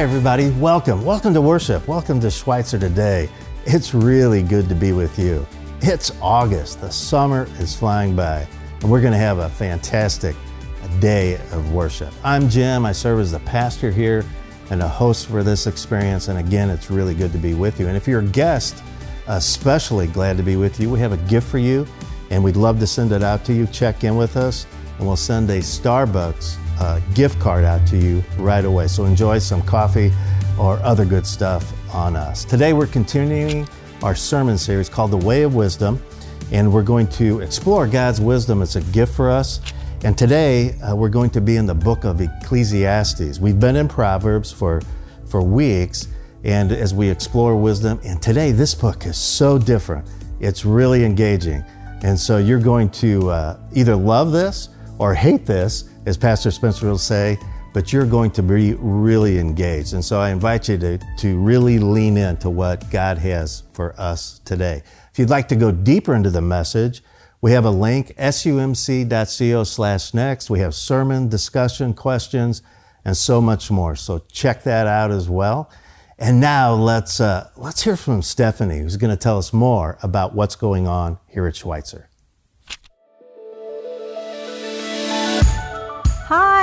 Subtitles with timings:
[0.00, 0.48] Hi, everybody.
[0.52, 1.04] Welcome.
[1.04, 1.86] Welcome to worship.
[1.86, 3.28] Welcome to Schweitzer today.
[3.66, 5.46] It's really good to be with you.
[5.82, 6.80] It's August.
[6.80, 8.48] The summer is flying by,
[8.80, 10.34] and we're going to have a fantastic
[11.00, 12.14] day of worship.
[12.24, 12.86] I'm Jim.
[12.86, 14.24] I serve as the pastor here
[14.70, 16.28] and a host for this experience.
[16.28, 17.86] And again, it's really good to be with you.
[17.86, 18.82] And if you're a guest,
[19.26, 20.88] especially glad to be with you.
[20.88, 21.86] We have a gift for you,
[22.30, 23.66] and we'd love to send it out to you.
[23.66, 28.24] Check in with us, and we'll send a Starbucks uh, gift card out to you
[28.38, 28.88] right away.
[28.88, 30.12] So enjoy some coffee
[30.58, 32.44] or other good stuff on us.
[32.44, 33.68] Today, we're continuing
[34.02, 36.02] our sermon series called The Way of Wisdom,
[36.52, 38.62] and we're going to explore God's wisdom.
[38.62, 39.60] It's a gift for us.
[40.02, 43.38] And today uh, we're going to be in the book of Ecclesiastes.
[43.38, 44.80] We've been in Proverbs for,
[45.26, 46.08] for weeks,
[46.42, 50.08] and as we explore wisdom, and today this book is so different.
[50.40, 51.62] It's really engaging.
[52.02, 56.86] And so you're going to uh, either love this or hate this, as Pastor Spencer
[56.86, 57.38] will say,
[57.72, 59.94] but you're going to be really engaged.
[59.94, 64.40] And so I invite you to, to really lean into what God has for us
[64.44, 64.82] today.
[65.12, 67.02] If you'd like to go deeper into the message,
[67.40, 70.50] we have a link, sumc.co slash next.
[70.50, 72.62] We have sermon, discussion, questions,
[73.04, 73.96] and so much more.
[73.96, 75.70] So check that out as well.
[76.18, 80.34] And now let's, uh, let's hear from Stephanie, who's going to tell us more about
[80.34, 82.09] what's going on here at Schweitzer.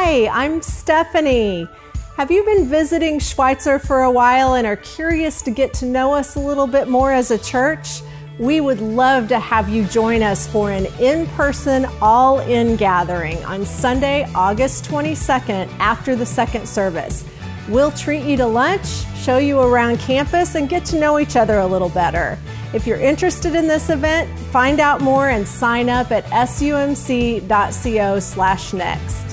[0.09, 1.67] Hi, I'm Stephanie.
[2.15, 6.13] Have you been visiting Schweitzer for a while and are curious to get to know
[6.13, 8.01] us a little bit more as a church?
[8.39, 13.43] We would love to have you join us for an in person, all in gathering
[13.43, 17.25] on Sunday, August 22nd after the second service.
[17.67, 21.59] We'll treat you to lunch, show you around campus, and get to know each other
[21.59, 22.39] a little better.
[22.73, 29.26] If you're interested in this event, find out more and sign up at sumc.co/next.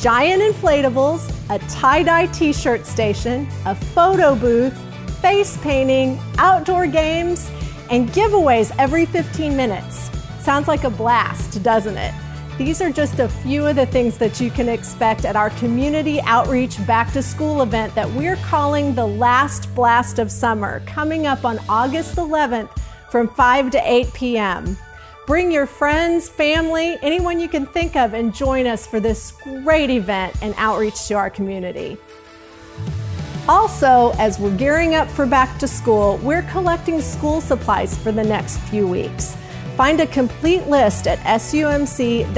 [0.00, 4.74] Giant inflatables, a tie-dye t-shirt station, a photo booth,
[5.20, 7.50] face painting, outdoor games,
[7.90, 10.10] and giveaways every 15 minutes.
[10.40, 12.14] Sounds like a blast, doesn't it?
[12.56, 16.18] These are just a few of the things that you can expect at our community
[16.22, 21.44] outreach back to school event that we're calling the last blast of summer, coming up
[21.44, 22.70] on August 11th
[23.10, 24.78] from 5 to 8 p.m.
[25.30, 29.32] Bring your friends, family, anyone you can think of, and join us for this
[29.62, 31.96] great event and outreach to our community.
[33.48, 38.24] Also, as we're gearing up for back to school, we're collecting school supplies for the
[38.24, 39.36] next few weeks.
[39.76, 42.34] Find a complete list at sumc.co/next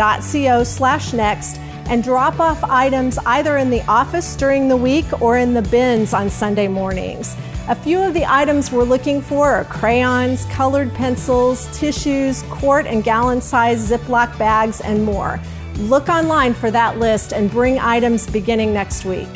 [1.88, 6.12] and drop off items either in the office during the week or in the bins
[6.12, 7.36] on Sunday mornings.
[7.68, 13.04] A few of the items we're looking for are crayons, colored pencils, tissues, quart and
[13.04, 15.38] gallon size Ziploc bags, and more.
[15.76, 19.28] Look online for that list and bring items beginning next week.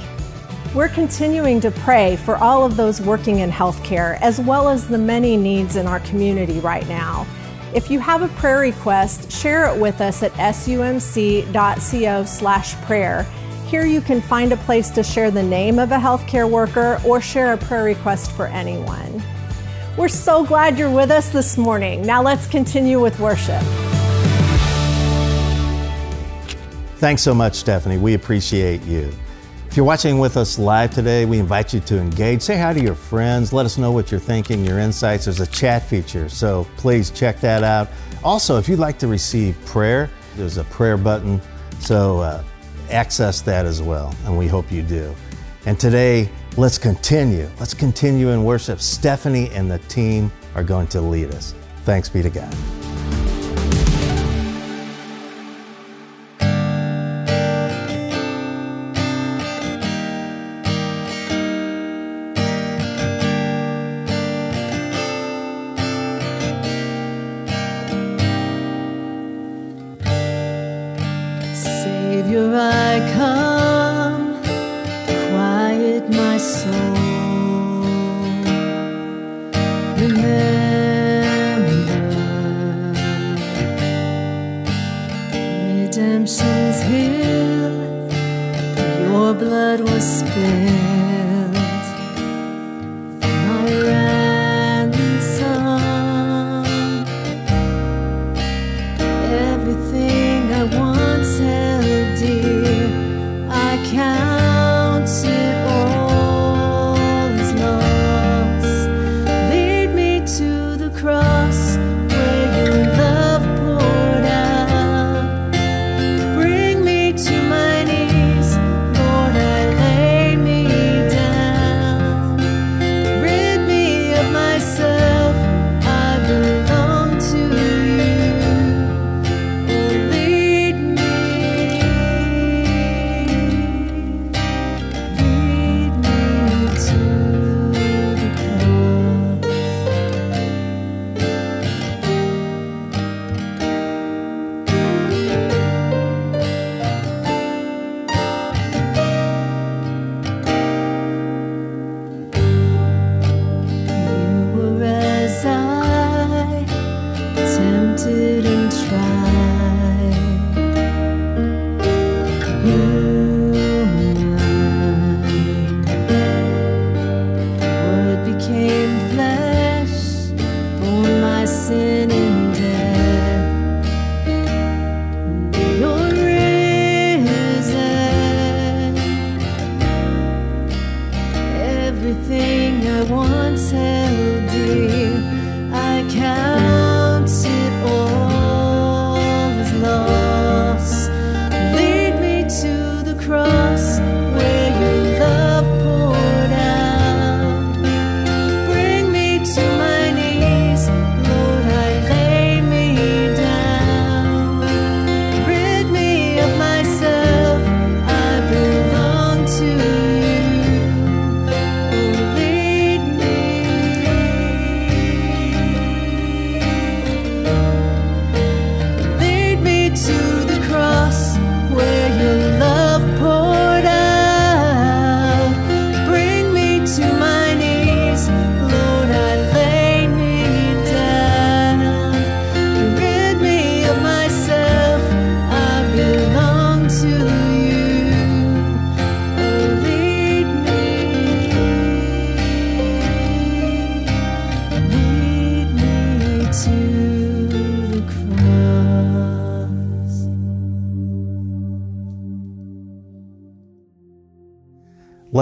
[0.74, 4.98] We're continuing to pray for all of those working in healthcare, as well as the
[4.98, 7.28] many needs in our community right now.
[7.74, 13.26] If you have a prayer request, share it with us at sumc.co/prayer.
[13.66, 17.20] Here you can find a place to share the name of a healthcare worker or
[17.20, 19.20] share a prayer request for anyone.
[19.96, 22.02] We're so glad you're with us this morning.
[22.02, 23.60] Now let's continue with worship.
[26.98, 27.98] Thanks so much, Stephanie.
[27.98, 29.12] We appreciate you.
[29.68, 32.42] If you're watching with us live today, we invite you to engage.
[32.42, 33.52] Say hi to your friends.
[33.52, 35.24] Let us know what you're thinking, your insights.
[35.24, 37.88] There's a chat feature, so please check that out.
[38.22, 41.40] Also, if you'd like to receive prayer, there's a prayer button,
[41.80, 42.44] so uh,
[42.90, 45.14] access that as well, and we hope you do.
[45.66, 47.50] And today, let's continue.
[47.58, 48.80] Let's continue in worship.
[48.80, 51.54] Stephanie and the team are going to lead us.
[51.84, 52.85] Thanks be to God.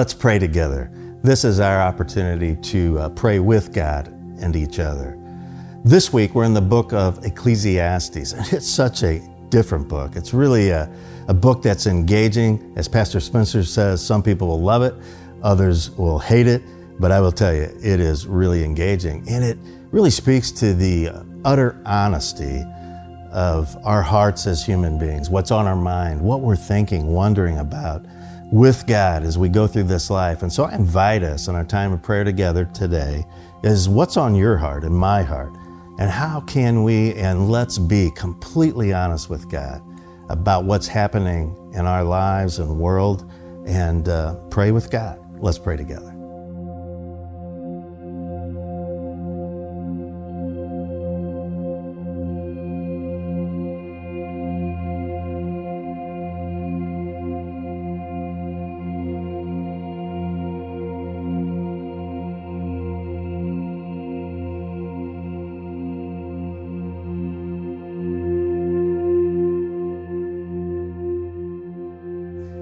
[0.04, 0.90] Let's pray together.
[1.22, 4.08] This is our opportunity to uh, pray with God
[4.38, 5.18] and each other.
[5.82, 10.14] This week, we're in the book of Ecclesiastes, and it's such a different book.
[10.14, 10.94] It's really a,
[11.28, 12.74] a book that's engaging.
[12.76, 14.94] As Pastor Spencer says, some people will love it,
[15.42, 16.62] others will hate it,
[17.00, 19.26] but I will tell you, it is really engaging.
[19.26, 19.56] And it
[19.90, 21.12] really speaks to the
[21.46, 22.62] utter honesty
[23.32, 28.04] of our hearts as human beings, what's on our mind, what we're thinking, wondering about
[28.54, 30.42] with God as we go through this life.
[30.42, 33.26] And so I invite us in our time of prayer together today
[33.64, 35.52] is what's on your heart and my heart?
[35.98, 39.82] And how can we, and let's be completely honest with God
[40.28, 43.28] about what's happening in our lives and world
[43.66, 45.18] and uh, pray with God.
[45.40, 46.13] Let's pray together.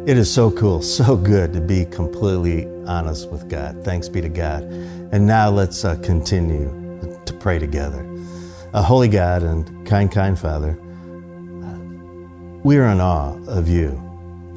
[0.04, 3.84] It is so cool, so good to be completely honest with God.
[3.84, 4.64] Thanks be to God.
[5.12, 6.66] And now let's uh, continue
[7.24, 8.04] to pray together.
[8.74, 10.76] Uh, Holy God and kind, kind Father,
[12.64, 13.90] we are in awe of you.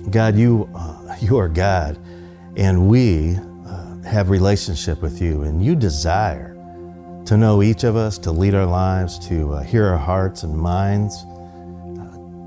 [0.10, 2.00] God, you, uh, you are God,
[2.56, 3.38] and we
[3.68, 6.54] uh, have relationship with you, and you desire
[7.26, 10.58] to know each of us, to lead our lives, to uh, hear our hearts and
[10.58, 11.24] minds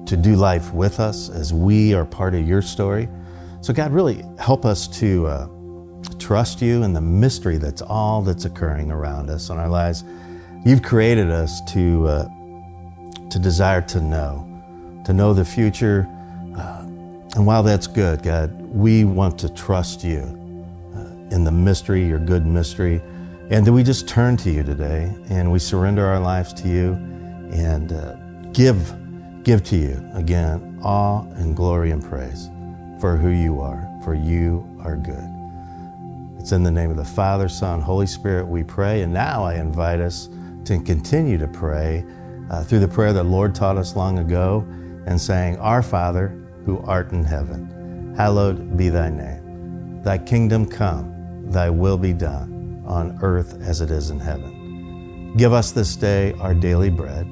[0.09, 3.09] to do life with us as we are part of your story.
[3.61, 5.49] So, God, really help us to uh,
[6.19, 10.05] trust you in the mystery that's all that's occurring around us in our lives.
[10.65, 12.29] You've created us to, uh,
[13.29, 16.09] to desire to know, to know the future.
[16.57, 16.85] Uh,
[17.37, 20.21] and while that's good, God, we want to trust you
[20.97, 23.03] uh, in the mystery, your good mystery.
[23.51, 26.93] And do we just turn to you today and we surrender our lives to you
[27.53, 28.15] and uh,
[28.53, 28.95] give
[29.45, 32.51] give to you again awe and glory and praise
[33.01, 35.39] for who you are, for you are good.
[36.39, 39.03] It's in the name of the Father, Son, Holy Spirit we pray.
[39.03, 40.29] And now I invite us
[40.65, 42.05] to continue to pray
[42.51, 44.65] uh, through the prayer that Lord taught us long ago
[45.07, 46.29] and saying, Our Father,
[46.65, 50.03] who art in heaven, hallowed be thy name.
[50.03, 55.35] Thy kingdom come, thy will be done on earth as it is in heaven.
[55.37, 57.29] Give us this day our daily bread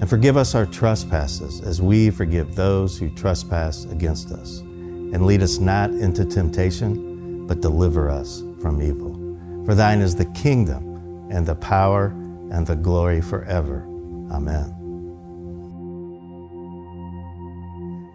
[0.00, 4.58] and forgive us our trespasses as we forgive those who trespass against us.
[4.58, 9.14] And lead us not into temptation, but deliver us from evil.
[9.64, 12.08] For thine is the kingdom and the power
[12.52, 13.86] and the glory forever.
[14.30, 14.72] Amen.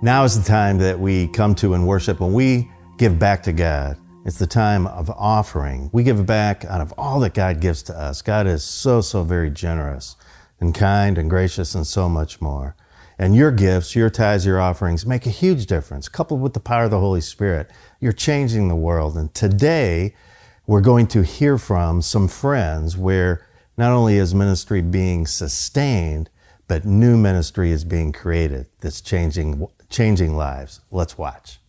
[0.04, 3.54] Now is the time that we come to and worship when we give back to
[3.54, 3.98] God.
[4.24, 5.90] It's the time of offering.
[5.94, 8.22] We give back out of all that God gives to us.
[8.22, 10.16] God is so, so very generous
[10.62, 12.76] and kind and gracious and so much more.
[13.20, 16.08] And your gifts, your tithes, your offerings make a huge difference.
[16.08, 19.18] Coupled with the power of the Holy Spirit, you're changing the world.
[19.18, 20.16] And today,
[20.66, 23.46] we're going to hear from some friends where
[23.78, 26.30] not only is ministry being sustained,
[26.68, 30.82] but new ministry is being created that's changing, changing lives.
[30.90, 31.60] Let's watch.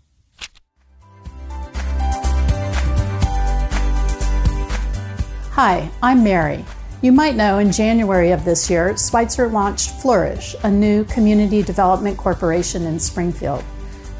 [5.51, 6.65] Hi, I'm Mary.
[7.03, 12.17] You might know in January of this year, Schweitzer launched Flourish, a new community development
[12.17, 13.65] corporation in Springfield.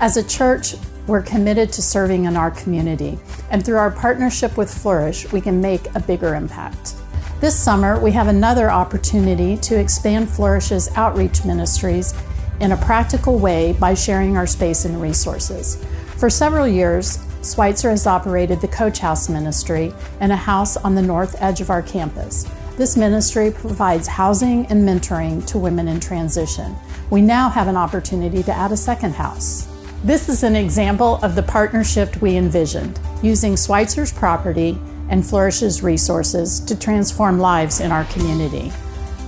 [0.01, 0.75] As a church,
[1.07, 3.21] we're committed to serving in our community,
[3.53, 6.97] and through our partnership with Flourish, we can make a bigger impact.
[7.41, 12.15] This summer, we have another opportunity to expand Flourish's outreach ministries
[12.59, 15.85] in a practical way by sharing our space and resources.
[16.17, 21.03] For several years, Schweitzer has operated the Coach House Ministry in a house on the
[21.03, 22.45] north edge of our campus.
[22.75, 26.75] This ministry provides housing and mentoring to women in transition.
[27.11, 29.69] We now have an opportunity to add a second house.
[30.05, 34.79] This is an example of the partnership we envisioned, using Schweitzer's property
[35.11, 38.73] and Flourish's resources to transform lives in our community.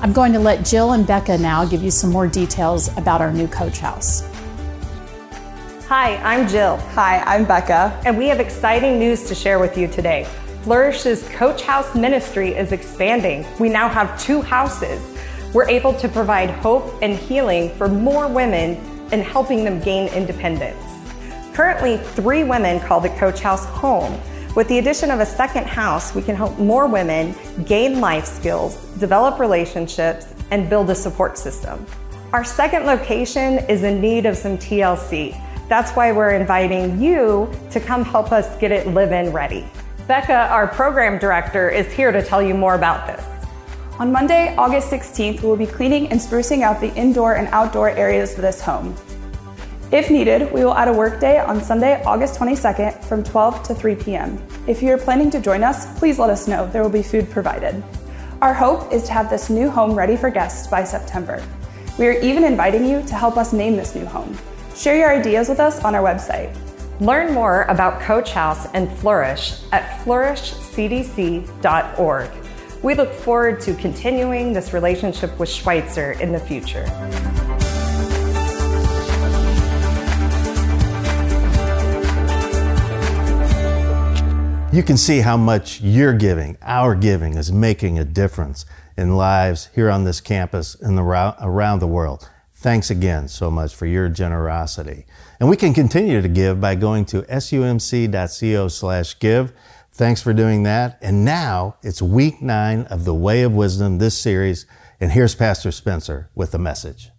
[0.01, 3.31] I'm going to let Jill and Becca now give you some more details about our
[3.31, 4.27] new coach house.
[5.89, 6.79] Hi, I'm Jill.
[6.95, 8.01] Hi, I'm Becca.
[8.07, 10.27] And we have exciting news to share with you today.
[10.65, 13.45] Flourish's Coach House ministry is expanding.
[13.61, 15.03] We now have two houses.
[15.53, 18.77] We're able to provide hope and healing for more women
[19.13, 20.83] and helping them gain independence.
[21.53, 24.19] Currently, three women call the Coach House home.
[24.57, 27.35] With the addition of a second house, we can help more women
[27.67, 31.85] gain life skills, develop relationships, and build a support system.
[32.33, 35.39] Our second location is in need of some TLC.
[35.69, 39.69] That's why we're inviting you to come help us get it live in ready.
[40.07, 43.25] Becca, our program director, is here to tell you more about this.
[43.99, 47.89] On Monday, August 16th, we will be cleaning and sprucing out the indoor and outdoor
[47.89, 48.95] areas of this home.
[49.91, 53.95] If needed, we will add a workday on Sunday, August 22nd from 12 to 3
[53.95, 54.47] p.m.
[54.67, 56.67] If you are planning to join us, please let us know.
[56.67, 57.83] There will be food provided.
[58.43, 61.43] Our hope is to have this new home ready for guests by September.
[61.99, 64.37] We are even inviting you to help us name this new home.
[64.75, 66.55] Share your ideas with us on our website.
[67.01, 72.31] Learn more about Coach House and Flourish at flourishcdc.org.
[72.85, 76.85] We look forward to continuing this relationship with Schweitzer in the future.
[84.73, 89.69] You can see how much your giving, our giving, is making a difference in lives
[89.75, 92.31] here on this campus and around the world.
[92.55, 95.07] Thanks again so much for your generosity.
[95.39, 99.53] And we can continue to give by going to sumc.co slash give.
[99.93, 100.99] Thanks for doing that.
[101.03, 104.67] And now it's week nine of the Way of Wisdom, this series.
[105.01, 107.11] And here's Pastor Spencer with the message.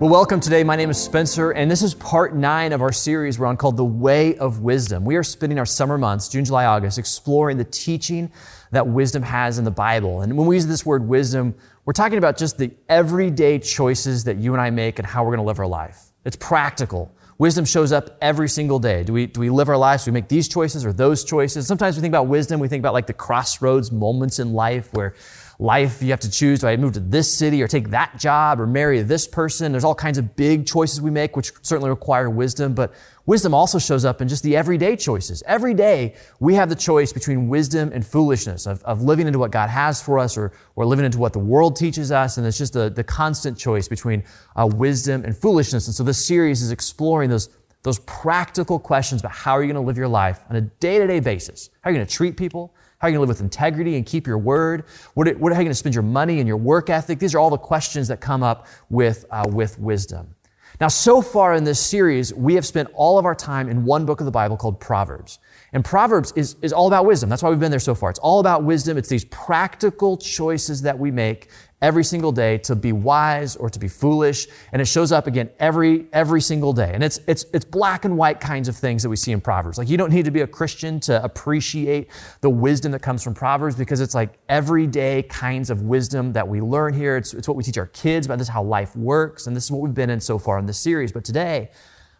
[0.00, 0.64] Well, welcome today.
[0.64, 3.76] My name is Spencer, and this is part nine of our series we're on called
[3.76, 5.04] The Way of Wisdom.
[5.04, 8.32] We are spending our summer months, June, July, August, exploring the teaching
[8.70, 10.22] that wisdom has in the Bible.
[10.22, 11.54] And when we use this word wisdom,
[11.84, 15.36] we're talking about just the everyday choices that you and I make and how we're
[15.36, 16.00] going to live our life.
[16.24, 17.14] It's practical.
[17.36, 19.04] Wisdom shows up every single day.
[19.04, 20.06] Do we, do we live our lives?
[20.06, 21.66] Do we make these choices or those choices?
[21.66, 25.14] Sometimes we think about wisdom, we think about like the crossroads moments in life where
[25.60, 26.60] life you have to choose.
[26.60, 29.72] Do I move to this city or take that job or marry this person?
[29.72, 32.94] There's all kinds of big choices we make, which certainly require wisdom, but
[33.26, 35.42] wisdom also shows up in just the everyday choices.
[35.46, 39.50] Every day we have the choice between wisdom and foolishness of, of living into what
[39.50, 42.38] God has for us or, or living into what the world teaches us.
[42.38, 44.24] And it's just the, the constant choice between
[44.56, 45.86] uh, wisdom and foolishness.
[45.86, 47.50] And so this series is exploring those,
[47.82, 51.20] those practical questions about how are you going to live your life on a day-to-day
[51.20, 51.68] basis?
[51.82, 52.74] How are you going to treat people?
[53.00, 54.84] How are you going to live with integrity and keep your word?
[55.14, 57.18] What, what, how are you going to spend your money and your work ethic?
[57.18, 60.34] These are all the questions that come up with, uh, with wisdom.
[60.82, 64.04] Now, so far in this series, we have spent all of our time in one
[64.04, 65.38] book of the Bible called Proverbs.
[65.72, 67.30] And Proverbs is, is all about wisdom.
[67.30, 68.10] That's why we've been there so far.
[68.10, 68.98] It's all about wisdom.
[68.98, 71.48] It's these practical choices that we make
[71.82, 74.46] every single day to be wise or to be foolish.
[74.72, 76.90] And it shows up again every, every single day.
[76.92, 79.78] And it's, it's, it's black and white kinds of things that we see in Proverbs.
[79.78, 82.10] Like you don't need to be a Christian to appreciate
[82.42, 86.60] the wisdom that comes from Proverbs because it's like everyday kinds of wisdom that we
[86.60, 87.16] learn here.
[87.16, 89.46] It's, it's what we teach our kids about this is how life works.
[89.46, 91.12] And this is what we've been in so far in this series.
[91.12, 91.70] But today,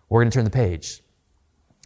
[0.08, 1.02] we're going to turn the page.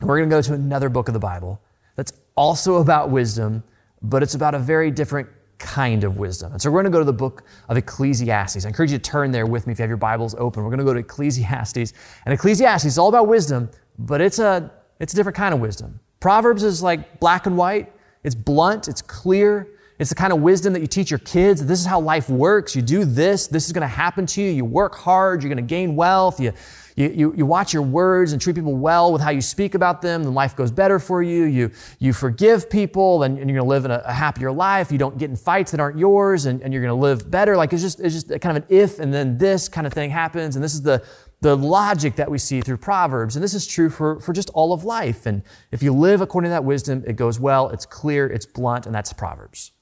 [0.01, 1.61] We're going to go to another book of the Bible
[1.97, 3.63] that's also about wisdom,
[4.03, 5.29] but it's about a very different
[5.65, 6.53] kind of wisdom.
[6.53, 8.67] And so we're going to go to the book of Ecclesiastes.
[8.67, 10.63] I encourage you to turn there with me if you have your Bibles open.
[10.63, 11.95] We're going to go to Ecclesiastes.
[12.27, 15.99] And Ecclesiastes is all about wisdom, but it's a, it's a different kind of wisdom.
[16.21, 17.93] Proverbs is like black and white.
[18.25, 18.89] It's blunt.
[18.89, 19.69] It's clear.
[20.05, 21.65] It's the kind of wisdom that you teach your kids.
[21.65, 22.77] This is how life works.
[22.77, 23.47] You do this.
[23.47, 24.51] This is going to happen to you.
[24.51, 25.43] You work hard.
[25.43, 26.39] You're going to gain wealth.
[26.39, 26.53] You,
[26.95, 30.03] you, you, you watch your words and treat people well with how you speak about
[30.03, 31.45] them, then life goes better for you.
[31.45, 31.71] You,
[32.01, 34.93] you forgive people and, and you're going to live in a, a, happier life.
[34.93, 37.57] You don't get in fights that aren't yours and, and you're going to live better.
[37.57, 40.11] Like it's just, it's just kind of an if and then this kind of thing
[40.11, 40.55] happens.
[40.55, 41.03] And this is the,
[41.41, 43.37] the logic that we see through Proverbs.
[43.37, 45.25] And this is true for, for just all of life.
[45.25, 45.43] And
[45.73, 48.95] if you live according to that wisdom, it goes well, it's clear, it's blunt, and
[48.95, 49.74] that's Proverbs.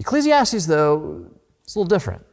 [0.00, 1.26] Ecclesiastes, though,
[1.62, 2.24] it's a little different.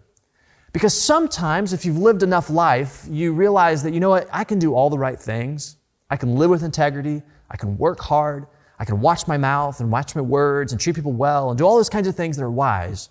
[0.74, 4.58] Because sometimes, if you've lived enough life, you realize that, you know what, I can
[4.58, 5.76] do all the right things.
[6.10, 7.22] I can live with integrity.
[7.50, 8.48] I can work hard.
[8.80, 11.66] I can watch my mouth and watch my words and treat people well and do
[11.66, 13.10] all those kinds of things that are wise.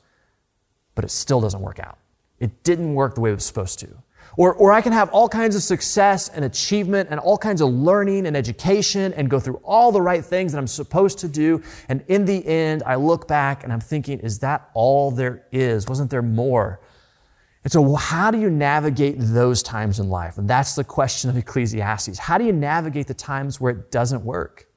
[0.95, 1.99] But it still doesn't work out.
[2.39, 3.89] It didn't work the way it was supposed to.
[4.39, 7.71] Or, or I can have all kinds of success and achievement and all kinds of
[7.71, 11.63] learning and education and go through all the right things that I'm supposed to do.
[11.89, 15.89] And in the end, I look back and I'm thinking, is that all there is?
[15.89, 16.81] Wasn't there more?
[17.65, 20.39] And so, how do you navigate those times in life?
[20.39, 22.17] And that's the question of Ecclesiastes.
[22.17, 24.69] How do you navigate the times where it doesn't work?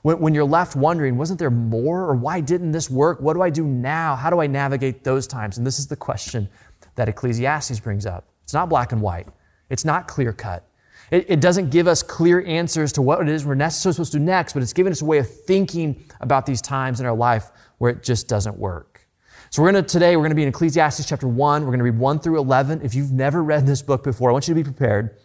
[0.00, 2.04] When, when, you're left wondering, wasn't there more?
[2.04, 3.20] Or why didn't this work?
[3.20, 4.16] What do I do now?
[4.16, 5.58] How do I navigate those times?
[5.58, 6.48] And this is the question
[6.94, 8.24] that Ecclesiastes brings up.
[8.48, 9.28] It's not black and white,
[9.68, 10.66] it's not clear cut.
[11.10, 14.18] It, it, doesn't give us clear answers to what it is we're necessarily supposed to
[14.18, 17.14] do next, but it's given us a way of thinking about these times in our
[17.14, 19.06] life where it just doesn't work.
[19.50, 21.60] So we're going to, today, we're going to be in Ecclesiastes chapter 1.
[21.60, 22.80] We're going to read 1 through 11.
[22.82, 25.18] If you've never read this book before, I want you to be prepared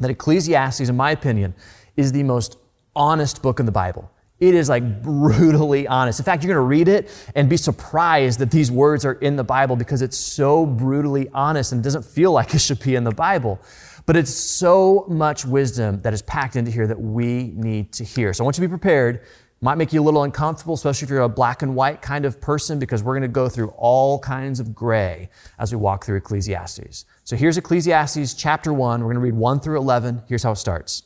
[0.00, 1.54] that Ecclesiastes, in my opinion,
[1.98, 2.56] is the most
[2.96, 4.10] honest book in the Bible.
[4.44, 6.20] It is like brutally honest.
[6.20, 9.36] In fact, you're going to read it and be surprised that these words are in
[9.36, 13.04] the Bible because it's so brutally honest and doesn't feel like it should be in
[13.04, 13.58] the Bible.
[14.04, 18.34] But it's so much wisdom that is packed into here that we need to hear.
[18.34, 19.22] So I want you to be prepared.
[19.62, 22.38] Might make you a little uncomfortable, especially if you're a black and white kind of
[22.38, 26.18] person, because we're going to go through all kinds of gray as we walk through
[26.18, 27.06] Ecclesiastes.
[27.24, 29.00] So here's Ecclesiastes chapter 1.
[29.00, 30.24] We're going to read 1 through 11.
[30.28, 31.04] Here's how it starts.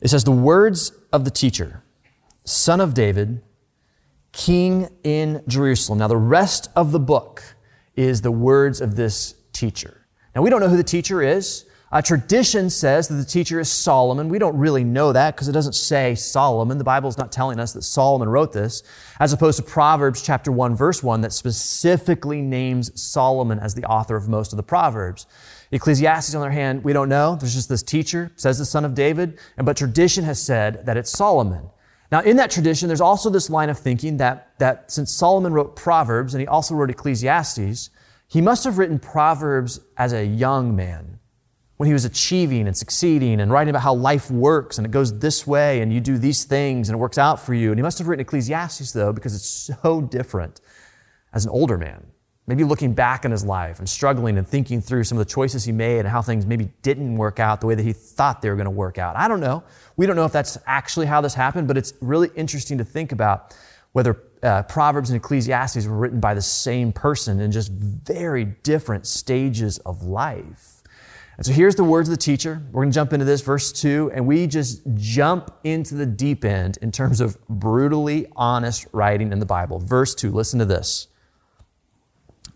[0.00, 1.82] It says, The words of the teacher,
[2.44, 3.42] son of David,
[4.32, 5.98] king in Jerusalem.
[5.98, 7.42] Now, the rest of the book
[7.96, 10.06] is the words of this teacher.
[10.34, 11.66] Now, we don't know who the teacher is.
[11.92, 14.28] Uh, tradition says that the teacher is Solomon.
[14.28, 16.78] We don't really know that because it doesn't say Solomon.
[16.78, 18.84] The Bible is not telling us that Solomon wrote this,
[19.18, 24.14] as opposed to Proverbs chapter 1, verse 1, that specifically names Solomon as the author
[24.14, 25.26] of most of the Proverbs.
[25.72, 27.36] Ecclesiastes, on the other hand, we don't know.
[27.36, 30.96] There's just this teacher, says the son of David, and but tradition has said that
[30.96, 31.70] it's Solomon.
[32.10, 35.76] Now, in that tradition, there's also this line of thinking that, that since Solomon wrote
[35.76, 37.90] Proverbs and he also wrote Ecclesiastes,
[38.26, 41.20] he must have written Proverbs as a young man
[41.76, 45.18] when he was achieving and succeeding and writing about how life works and it goes
[45.20, 47.70] this way and you do these things and it works out for you.
[47.70, 49.48] And he must have written Ecclesiastes, though, because it's
[49.82, 50.60] so different
[51.32, 52.08] as an older man.
[52.50, 55.62] Maybe looking back in his life and struggling and thinking through some of the choices
[55.62, 58.50] he made and how things maybe didn't work out the way that he thought they
[58.50, 59.14] were going to work out.
[59.14, 59.62] I don't know.
[59.96, 63.12] We don't know if that's actually how this happened, but it's really interesting to think
[63.12, 63.54] about
[63.92, 69.06] whether uh, Proverbs and Ecclesiastes were written by the same person in just very different
[69.06, 70.82] stages of life.
[71.36, 72.60] And so here's the words of the teacher.
[72.72, 76.44] We're going to jump into this, verse 2, and we just jump into the deep
[76.44, 79.78] end in terms of brutally honest writing in the Bible.
[79.78, 81.06] Verse 2, listen to this.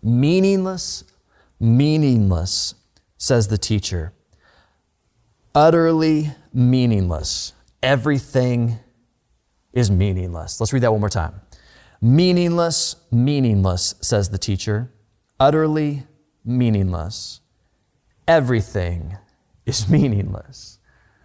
[0.05, 1.03] Meaningless,
[1.59, 2.75] meaningless,
[3.17, 4.13] says the teacher.
[5.55, 7.53] Utterly meaningless.
[7.81, 8.77] Everything
[9.73, 10.59] is meaningless.
[10.59, 11.41] Let's read that one more time.
[12.01, 14.91] Meaningless, meaningless, says the teacher.
[15.39, 16.03] Utterly
[16.45, 17.41] meaningless.
[18.27, 19.17] Everything
[19.65, 20.77] is meaningless.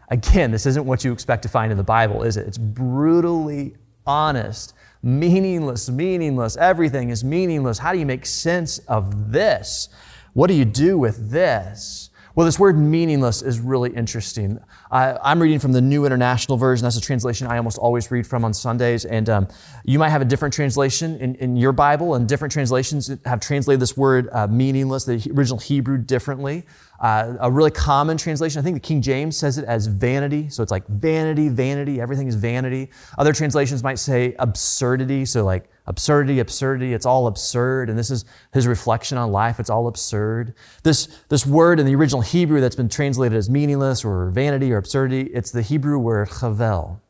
[0.09, 2.47] Again, this isn't what you expect to find in the Bible, is it?
[2.47, 4.73] It's brutally honest.
[5.03, 6.57] Meaningless, meaningless.
[6.57, 7.79] Everything is meaningless.
[7.79, 9.89] How do you make sense of this?
[10.35, 12.10] What do you do with this?
[12.37, 14.61] Well, this word meaningless is really interesting.
[14.89, 16.85] I, am reading from the New International Version.
[16.85, 19.05] That's a translation I almost always read from on Sundays.
[19.05, 19.49] And um,
[19.85, 23.81] you might have a different translation in, in, your Bible, and different translations have translated
[23.81, 26.67] this word uh, meaningless, the original Hebrew, differently.
[27.01, 30.51] Uh, a really common translation, I think the King James says it as vanity.
[30.51, 32.91] So it's like vanity, vanity, everything is vanity.
[33.19, 35.25] Other translations might say absurdity.
[35.25, 37.91] So like absurdity, absurdity, it's all absurd.
[37.91, 39.59] And this is his reflection on life.
[39.59, 40.55] It's all absurd.
[40.85, 44.77] This, this word in the original Hebrew that's been translated as meaningless or vanity or
[44.77, 47.01] absurdity, it's the Hebrew word chavel.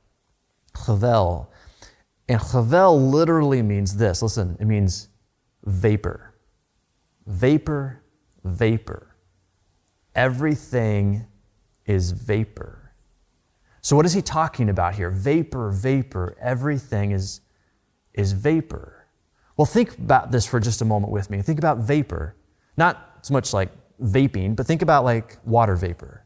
[0.74, 1.48] Chavel.
[2.26, 4.22] And chavel literally means this.
[4.22, 5.08] Listen, it means
[5.64, 6.34] vapor.
[7.26, 8.02] Vapor,
[8.44, 9.14] vapor.
[10.14, 11.26] Everything
[11.84, 12.92] is vapor.
[13.82, 15.10] So, what is he talking about here?
[15.10, 16.36] Vapor, vapor.
[16.40, 17.40] Everything is
[18.14, 19.06] is vapor.
[19.56, 21.42] Well, think about this for just a moment with me.
[21.42, 22.34] Think about vapor.
[22.76, 23.70] Not so much like
[24.02, 26.24] vaping, but think about like water vapor.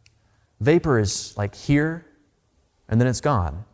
[0.61, 2.07] Vapor is like here
[2.89, 3.65] and then it's gone.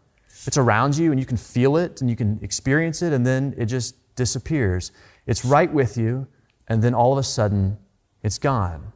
[0.46, 3.54] It's around you and you can feel it and you can experience it and then
[3.58, 4.92] it just disappears.
[5.26, 6.26] It's right with you
[6.68, 7.76] and then all of a sudden
[8.22, 8.92] it's gone.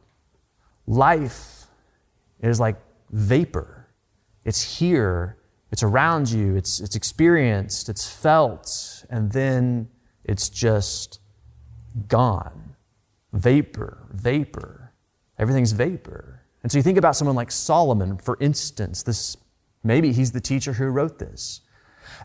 [0.87, 1.67] Life
[2.41, 2.77] is like
[3.11, 3.87] vapor.
[4.43, 5.37] It's here
[5.75, 9.89] it's around you, it's, it's experienced, it's felt, and then
[10.23, 11.19] it's just
[12.07, 12.77] gone.
[13.33, 14.93] Vapor, vapor.
[15.37, 16.43] Everything's vapor.
[16.63, 19.35] And so you think about someone like Solomon, for instance, this
[19.83, 21.59] maybe he's the teacher who wrote this.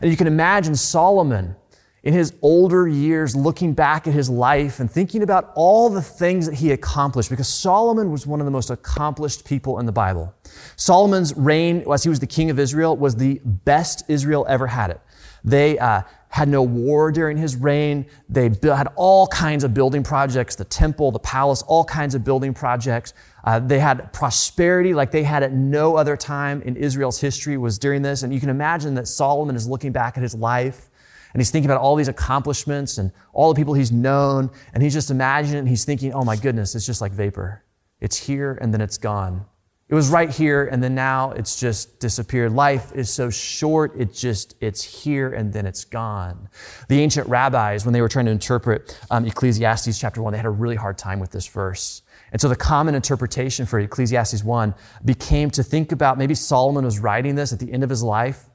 [0.01, 1.57] And you can imagine Solomon
[2.03, 6.45] in his older years looking back at his life and thinking about all the things
[6.45, 10.33] that he accomplished because Solomon was one of the most accomplished people in the Bible.
[10.75, 14.91] Solomon's reign, as he was the king of Israel, was the best Israel ever had
[14.91, 15.01] it.
[15.43, 18.05] They uh, had no war during his reign.
[18.29, 22.53] They had all kinds of building projects, the temple, the palace, all kinds of building
[22.53, 23.13] projects.
[23.43, 27.77] Uh, they had prosperity like they had at no other time in Israel's history was
[27.77, 28.23] during this.
[28.23, 30.89] And you can imagine that Solomon is looking back at his life
[31.33, 34.49] and he's thinking about all these accomplishments and all the people he's known.
[34.73, 37.63] And he's just imagining, he's thinking, oh my goodness, it's just like vapor.
[37.99, 39.45] It's here and then it's gone.
[39.91, 42.53] It was right here, and then now it's just disappeared.
[42.53, 46.47] Life is so short, it just, it's here and then it's gone.
[46.87, 50.45] The ancient rabbis, when they were trying to interpret um, Ecclesiastes chapter 1, they had
[50.45, 52.03] a really hard time with this verse.
[52.31, 54.73] And so the common interpretation for Ecclesiastes 1
[55.03, 58.45] became to think about maybe Solomon was writing this at the end of his life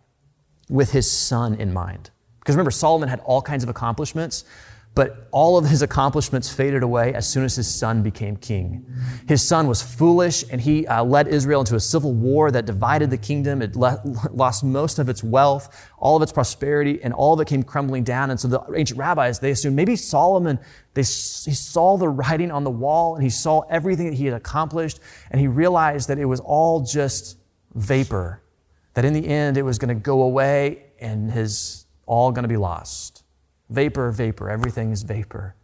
[0.70, 2.09] with his son in mind.
[2.40, 4.46] Because remember, Solomon had all kinds of accomplishments,
[4.96, 8.87] but all of his accomplishments faded away as soon as his son became king.
[9.28, 13.11] His son was foolish and he uh, led Israel into a civil war that divided
[13.11, 13.61] the kingdom.
[13.61, 14.00] It le-
[14.32, 18.04] lost most of its wealth, all of its prosperity, and all of it came crumbling
[18.04, 18.30] down.
[18.30, 20.59] And so the ancient rabbis, they assumed maybe Solomon,
[20.94, 24.35] they, he saw the writing on the wall and he saw everything that he had
[24.35, 24.98] accomplished
[25.30, 27.37] and he realized that it was all just
[27.74, 28.40] vapor,
[28.94, 32.48] that in the end it was going to go away and his all going to
[32.48, 33.24] be lost.
[33.68, 35.55] Vapor, vapor, everything is vapor.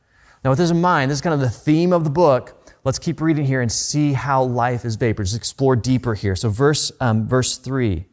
[0.45, 2.73] Now, with this in mind, this is kind of the theme of the book.
[2.85, 5.23] Let's keep reading here and see how life is vapor.
[5.23, 6.35] Just explore deeper here.
[6.35, 8.07] So, verse, um, verse 3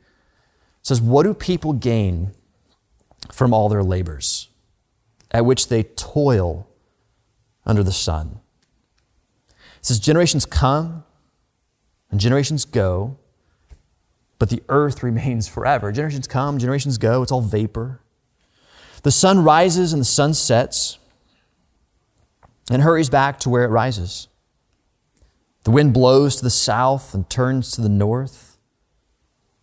[0.83, 2.31] says, What do people gain
[3.31, 4.49] from all their labors,
[5.31, 6.67] at which they toil
[7.65, 8.39] under the sun?
[9.79, 11.03] It says, Generations come
[12.11, 13.17] and generations go,
[14.37, 15.91] but the earth remains forever.
[15.91, 18.01] Generations come, generations go, it's all vapor.
[19.03, 20.97] The sun rises and the sun sets
[22.69, 24.27] and hurries back to where it rises.
[25.63, 28.57] The wind blows to the south and turns to the north.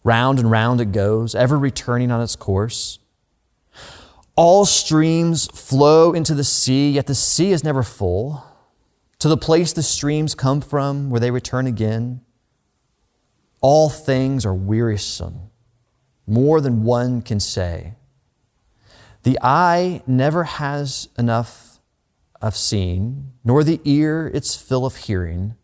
[0.05, 2.99] Round and round it goes, ever returning on its course.
[4.37, 8.45] All streams flow into the sea, yet the sea is never full.
[9.21, 12.21] To the place the streams come from, where they return again.
[13.63, 15.51] All things are wearisome,
[16.27, 17.95] more than one can say.
[19.27, 21.81] The eye never has enough
[22.41, 25.57] of seeing, nor the ear its fill of hearing.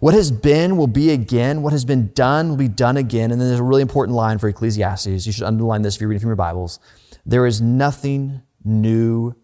[0.00, 1.62] What has been will be again.
[1.62, 3.30] What has been done will be done again.
[3.30, 5.24] And then there's a really important line for Ecclesiastes.
[5.24, 6.78] You should underline this if you're reading from your Bibles.
[7.24, 9.34] There is nothing new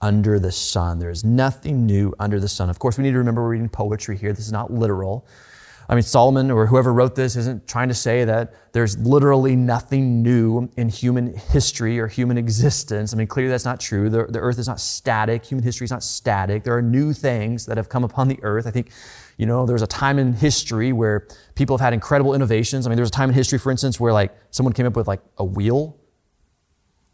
[0.00, 0.98] under the sun.
[0.98, 2.70] There is nothing new under the sun.
[2.70, 4.32] Of course, we need to remember we're reading poetry here.
[4.32, 5.28] This is not literal.
[5.88, 10.20] I mean, Solomon or whoever wrote this isn't trying to say that there's literally nothing
[10.20, 13.14] new in human history or human existence.
[13.14, 14.10] I mean, clearly that's not true.
[14.10, 15.44] The, the earth is not static.
[15.44, 16.64] Human history is not static.
[16.64, 18.66] There are new things that have come upon the earth.
[18.66, 18.90] I think,
[19.36, 22.86] you know, there's a time in history where people have had incredible innovations.
[22.86, 25.06] I mean, there's a time in history, for instance, where like someone came up with
[25.06, 25.96] like a wheel.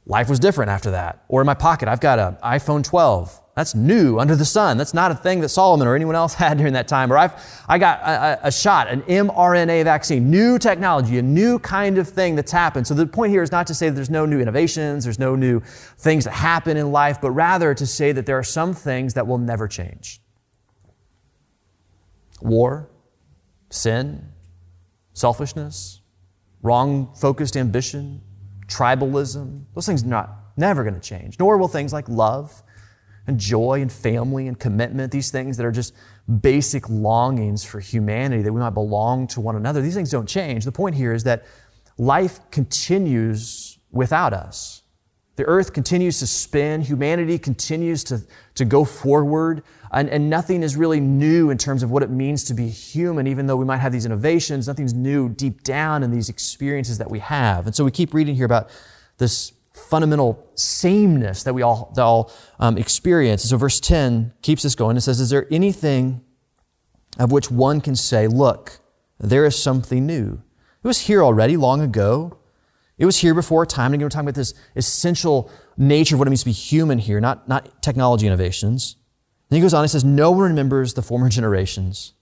[0.07, 1.25] Life was different after that.
[1.29, 3.42] Or in my pocket, I've got an iPhone 12.
[3.55, 4.79] That's new under the sun.
[4.79, 7.13] That's not a thing that Solomon or anyone else had during that time.
[7.13, 7.35] Or I've,
[7.69, 12.35] I got a, a, shot, an mRNA vaccine, new technology, a new kind of thing
[12.35, 12.87] that's happened.
[12.87, 15.37] So the point here is not to say that there's no new innovations, there's no
[15.37, 15.61] new
[15.99, 19.27] things that happen in life, but rather to say that there are some things that
[19.27, 20.21] will never change.
[22.41, 22.91] War,
[23.69, 24.33] sin,
[25.13, 26.01] selfishness,
[26.63, 28.23] wrong focused ambition,
[28.67, 31.39] tribalism, those things are not never going to change.
[31.39, 32.63] Nor will things like love
[33.27, 35.95] and joy and family and commitment, these things that are just
[36.41, 40.65] basic longings for humanity, that we might belong to one another, these things don't change.
[40.65, 41.45] The point here is that
[41.99, 44.83] life continues without us.
[45.37, 48.21] The earth continues to spin, humanity continues to,
[48.55, 52.45] to go forward, and, and nothing is really new in terms of what it means
[52.45, 56.11] to be human, even though we might have these innovations, nothing's new deep down in
[56.11, 57.67] these experiences that we have.
[57.67, 58.69] And so we keep reading here about
[59.17, 63.45] this fundamental sameness that we all, that all um, experience.
[63.45, 64.97] so verse 10 keeps us going.
[64.97, 66.23] It says, Is there anything
[67.19, 68.81] of which one can say, Look,
[69.19, 70.43] there is something new?
[70.83, 72.39] It was here already long ago.
[72.99, 73.87] It was here before time.
[73.87, 76.99] And again, we're talking about this essential nature of what it means to be human
[76.99, 78.97] here, not, not technology innovations.
[79.49, 82.13] Then he goes on, he says, No one remembers the former generations.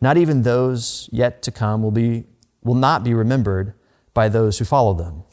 [0.00, 2.24] Not even those yet to come will, be,
[2.62, 3.74] will not be remembered
[4.14, 5.24] by those who follow them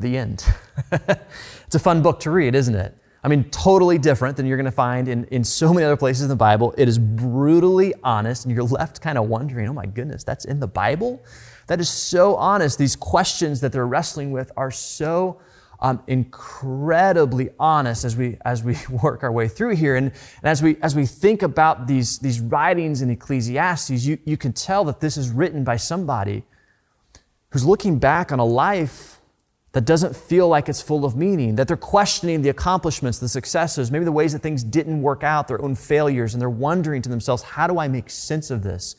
[0.00, 0.44] the end.
[0.92, 2.96] it's a fun book to read, isn't it?
[3.22, 6.22] I mean, totally different than you're going to find in, in so many other places
[6.22, 6.72] in the Bible.
[6.78, 10.60] It is brutally honest, and you're left kind of wondering, oh my goodness, that's in
[10.60, 11.22] the Bible?
[11.66, 12.78] That is so honest.
[12.78, 15.40] These questions that they're wrestling with are so
[15.80, 19.96] um, incredibly honest as we as we work our way through here.
[19.96, 24.36] And, and, as we as we think about these, these writings in Ecclesiastes, you, you
[24.36, 26.44] can tell that this is written by somebody
[27.50, 29.17] who's looking back on a life
[29.78, 33.92] that doesn't feel like it's full of meaning, that they're questioning the accomplishments, the successes,
[33.92, 37.08] maybe the ways that things didn't work out, their own failures, and they're wondering to
[37.08, 38.96] themselves, how do I make sense of this?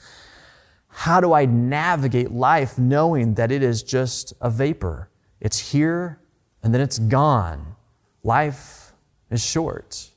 [0.88, 5.10] How do I navigate life knowing that it is just a vapor?
[5.42, 6.22] It's here
[6.64, 7.76] and then it's gone.
[8.24, 8.94] Life
[9.30, 10.10] is short.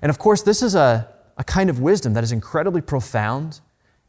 [0.00, 3.60] And of course, this is a, a kind of wisdom that is incredibly profound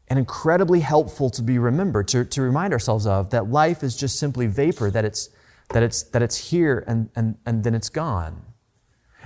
[0.08, 4.18] and incredibly helpful to be remembered, to, to remind ourselves of that life is just
[4.18, 5.28] simply vapor, that it's,
[5.70, 8.42] that it's, that it's here and, and, and then it's gone.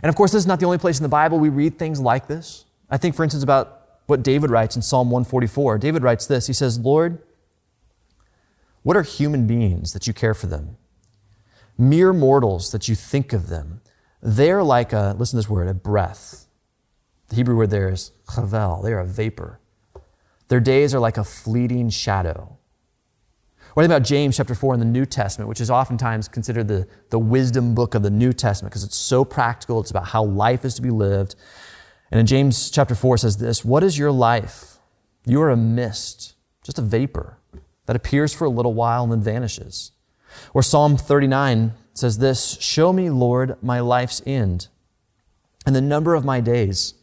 [0.03, 2.01] And of course, this is not the only place in the Bible we read things
[2.01, 2.65] like this.
[2.91, 5.79] I think, for instance, about what David writes in Psalm 144.
[5.79, 7.23] David writes this He says, Lord,
[8.83, 10.77] what are human beings that you care for them?
[11.77, 13.81] Mere mortals that you think of them.
[14.23, 16.47] They're like a, listen to this word, a breath.
[17.29, 18.83] The Hebrew word there is chavel.
[18.83, 19.61] They are a vapor.
[20.49, 22.58] Their days are like a fleeting shadow.
[23.79, 27.19] What about James chapter 4 in the New Testament, which is oftentimes considered the, the
[27.21, 29.79] wisdom book of the New Testament because it's so practical.
[29.79, 31.37] It's about how life is to be lived.
[32.11, 34.79] And in James chapter 4 says this What is your life?
[35.27, 37.39] You are a mist, just a vapor
[37.87, 39.93] that appears for a little while and then vanishes.
[40.53, 44.67] Or Psalm 39 says this Show me, Lord, my life's end
[45.65, 46.95] and the number of my days.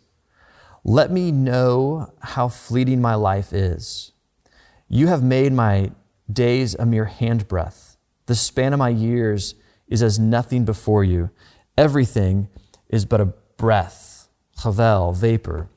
[0.83, 4.11] Let me know how fleeting my life is.
[4.89, 5.91] You have made my
[6.31, 7.97] days a mere handbreadth.
[8.25, 9.55] The span of my years
[9.88, 11.29] is as nothing before you.
[11.77, 12.47] Everything
[12.89, 13.25] is but a
[13.57, 14.29] breath,
[14.61, 15.69] chavel, vapor,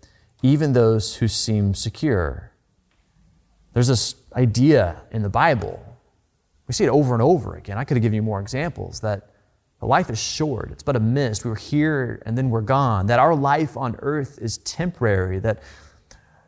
[0.42, 2.52] even those who seem secure.
[3.72, 5.84] There's this idea in the Bible.
[6.66, 7.78] We see it over and over again.
[7.78, 9.30] I could have given you more examples that
[9.80, 10.70] life is short.
[10.72, 11.44] It's but a mist.
[11.44, 13.06] We are here and then we're gone.
[13.06, 15.38] That our life on earth is temporary.
[15.38, 15.62] That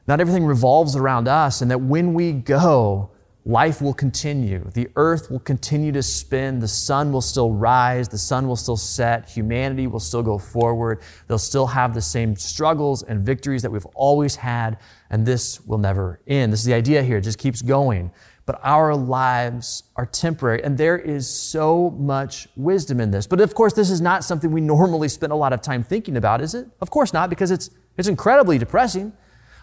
[0.07, 1.63] not everything revolves around us.
[1.63, 3.11] And that when we go,
[3.51, 4.71] life will continue.
[4.75, 6.61] The earth will continue to spin.
[6.61, 8.09] The sun will still rise.
[8.09, 9.29] The sun will still set.
[9.29, 11.03] Humanity will still go forward.
[11.27, 14.79] They'll still have the same struggles and victories that we've always had.
[15.11, 16.53] And this will never end.
[16.53, 17.19] This is the idea here.
[17.19, 18.13] It just keeps going
[18.47, 20.61] but our lives are temporary.
[20.65, 23.25] And there is so much wisdom in this.
[23.25, 26.17] But of course, this is not something we normally spend a lot of time thinking
[26.17, 26.67] about, is it?
[26.81, 29.13] Of course not, because it's, it's incredibly depressing.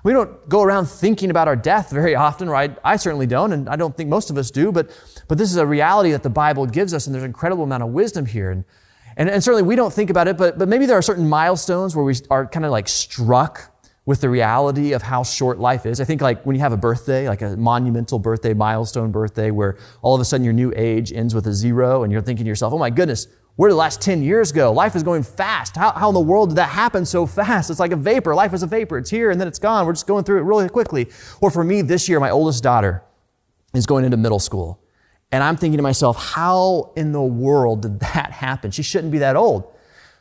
[0.07, 2.77] We don't go around thinking about our death very often, right?
[2.81, 4.89] I certainly don't, and I don't think most of us do, but,
[5.27, 7.83] but this is a reality that the Bible gives us, and there's an incredible amount
[7.83, 8.51] of wisdom here.
[8.51, 8.63] And,
[9.17, 11.93] and, and certainly we don't think about it, but, but maybe there are certain milestones
[11.93, 13.69] where we are kind of like struck
[14.05, 15.99] with the reality of how short life is.
[15.99, 19.77] I think like when you have a birthday, like a monumental birthday, milestone birthday, where
[20.01, 22.47] all of a sudden your new age ends with a zero and you're thinking to
[22.47, 24.71] yourself, oh my goodness, where did the last 10 years go?
[24.71, 25.75] Life is going fast.
[25.75, 27.71] How, how in the world did that happen so fast?
[27.71, 28.35] It's like a vapor.
[28.35, 28.99] Life is a vapor.
[28.99, 29.87] It's here and then it's gone.
[29.87, 31.09] We're just going through it really quickly.
[31.41, 33.03] Or for me this year, my oldest daughter
[33.73, 34.79] is going into middle school.
[35.31, 38.69] And I'm thinking to myself, how in the world did that happen?
[38.69, 39.73] She shouldn't be that old.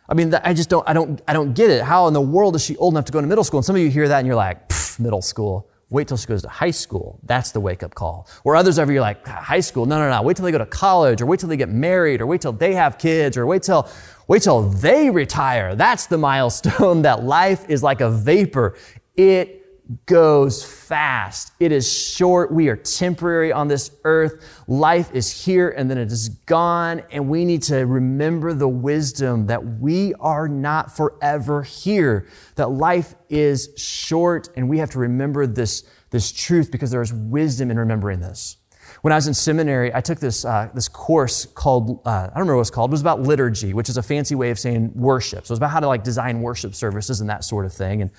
[0.08, 1.82] I mean, I just don't, I don't, I don't get it.
[1.82, 3.58] How in the world is she old enough to go to middle school?
[3.58, 5.68] And some of you hear that and you're like, middle school.
[5.88, 7.20] Wait till she goes to high school.
[7.22, 8.28] That's the wake up call.
[8.42, 9.86] Or others of you are like, ah, high school?
[9.86, 10.22] No, no, no.
[10.22, 12.52] Wait till they go to college or wait till they get married or wait till
[12.52, 13.88] they have kids or wait till,
[14.26, 15.76] wait till they retire.
[15.76, 18.76] That's the milestone that life is like a vapor.
[19.16, 19.65] It
[20.06, 21.52] goes fast.
[21.60, 22.52] It is short.
[22.52, 24.44] We are temporary on this earth.
[24.66, 27.02] Life is here and then it is gone.
[27.10, 33.14] And we need to remember the wisdom that we are not forever here, that life
[33.28, 34.48] is short.
[34.56, 38.56] And we have to remember this, this truth because there is wisdom in remembering this.
[39.02, 42.34] When I was in seminary, I took this, uh, this course called, uh, I don't
[42.34, 44.92] remember what it's called, it was about liturgy, which is a fancy way of saying
[44.94, 45.46] worship.
[45.46, 48.02] So it was about how to like design worship services and that sort of thing.
[48.02, 48.10] And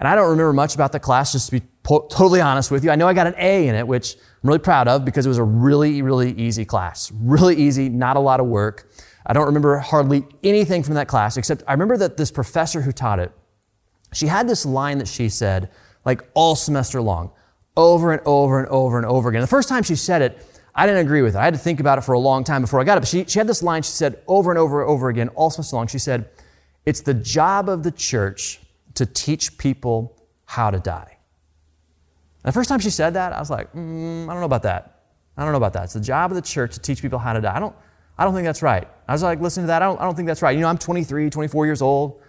[0.00, 2.82] and I don't remember much about the class, just to be po- totally honest with
[2.82, 2.90] you.
[2.90, 5.28] I know I got an A in it, which I'm really proud of because it
[5.28, 7.12] was a really, really easy class.
[7.12, 8.90] Really easy, not a lot of work.
[9.26, 12.92] I don't remember hardly anything from that class, except I remember that this professor who
[12.92, 13.30] taught it,
[14.14, 15.70] she had this line that she said,
[16.06, 17.30] like all semester long,
[17.76, 19.42] over and over and over and over again.
[19.42, 21.38] The first time she said it, I didn't agree with it.
[21.38, 23.00] I had to think about it for a long time before I got it.
[23.00, 25.50] But she, she had this line she said over and over and over again, all
[25.50, 25.88] semester long.
[25.88, 26.30] She said,
[26.86, 28.60] It's the job of the church
[28.94, 31.16] to teach people how to die.
[32.42, 34.62] And the first time she said that, I was like, mm, I don't know about
[34.62, 35.02] that.
[35.36, 35.84] I don't know about that.
[35.84, 37.54] It's the job of the church to teach people how to die.
[37.54, 37.74] I don't,
[38.18, 38.86] I don't think that's right.
[39.08, 40.54] I was like, listen to that, I don't, I don't think that's right.
[40.54, 42.20] You know, I'm 23, 24 years old,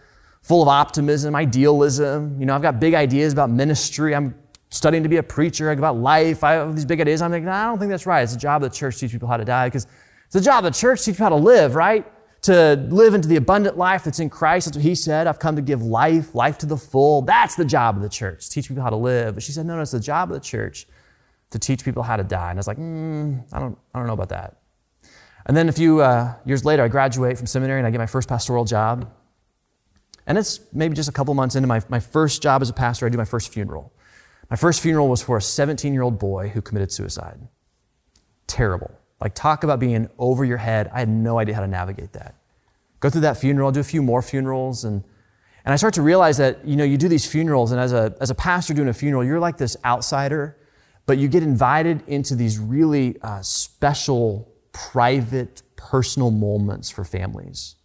[0.41, 2.39] full of optimism, idealism.
[2.39, 4.15] You know, I've got big ideas about ministry.
[4.15, 4.36] I'm
[4.69, 6.43] studying to be a preacher, about life.
[6.43, 7.21] I have these big ideas.
[7.21, 8.21] I'm like, no, I don't think that's right.
[8.21, 9.88] It's the job of the church to teach people how to die because
[10.26, 12.06] it's the job of the church to teach people how to live, right?
[12.43, 14.65] To live into the abundant life that's in Christ.
[14.65, 15.27] That's what he said.
[15.27, 17.21] I've come to give life, life to the full.
[17.21, 19.36] That's the job of the church, teach people how to live.
[19.36, 20.88] But she said, no, no, it's the job of the church
[21.51, 22.49] to teach people how to die.
[22.49, 24.58] And I was like, mm, I, don't, I don't know about that.
[25.45, 28.06] And then a few uh, years later, I graduate from seminary and I get my
[28.06, 29.12] first pastoral job.
[30.27, 33.06] And it's maybe just a couple months into my, my first job as a pastor,
[33.06, 33.91] I do my first funeral.
[34.49, 37.39] My first funeral was for a 17 year old boy who committed suicide.
[38.47, 38.91] Terrible.
[39.21, 40.89] Like, talk about being over your head.
[40.91, 42.36] I had no idea how to navigate that.
[42.99, 45.03] Go through that funeral, do a few more funerals, and,
[45.63, 48.15] And I start to realize that, you know, you do these funerals, and as a,
[48.19, 50.57] as a pastor doing a funeral, you're like this outsider,
[51.05, 57.75] but you get invited into these really uh, special, private, personal moments for families.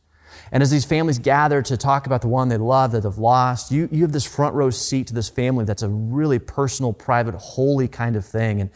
[0.52, 3.70] And as these families gather to talk about the one they love, that they've lost,
[3.70, 7.34] you, you have this front row seat to this family that's a really personal, private,
[7.34, 8.60] holy kind of thing.
[8.60, 8.70] And,